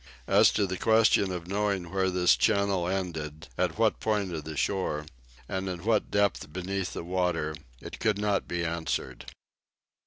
As 0.25 0.49
to 0.53 0.65
the 0.65 0.79
question 0.79 1.31
of 1.31 1.47
knowing 1.47 1.91
where 1.91 2.09
this 2.09 2.35
channel 2.35 2.87
ended, 2.87 3.49
at 3.55 3.77
what 3.77 3.99
point 3.99 4.33
of 4.33 4.45
the 4.45 4.57
shore, 4.57 5.05
and 5.47 5.69
at 5.69 5.81
what 5.85 6.09
depth 6.09 6.51
beneath 6.51 6.93
the 6.93 7.03
water, 7.03 7.55
it 7.79 7.99
could 7.99 8.17
not 8.17 8.47
be 8.47 8.65
answered. 8.65 9.31